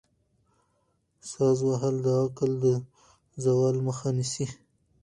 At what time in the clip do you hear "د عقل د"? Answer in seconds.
2.05-2.65